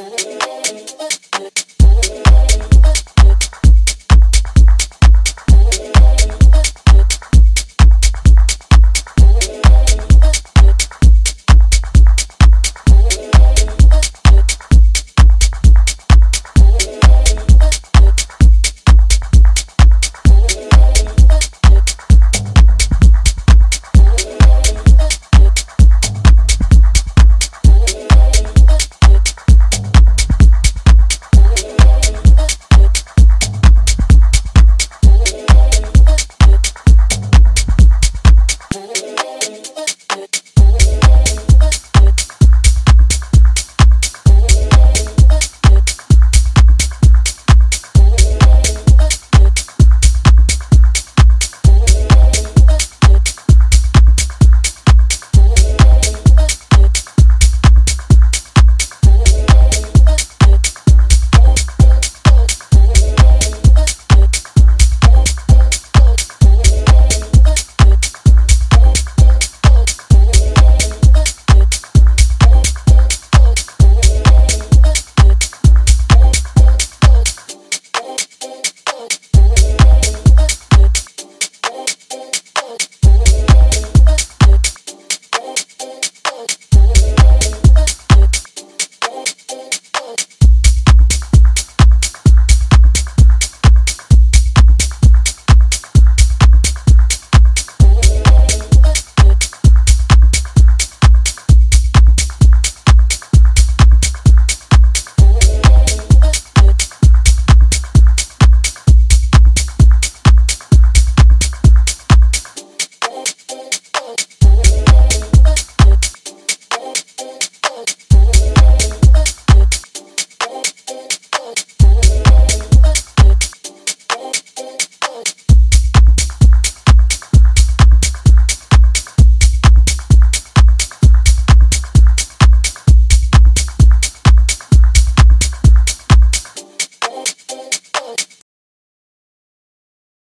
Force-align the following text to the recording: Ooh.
Ooh. 0.00 0.39